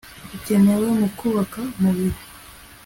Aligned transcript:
zikenewe 0.31 0.87
mu 0.99 1.07
kubaka 1.17 1.59
umubiri 1.77 2.19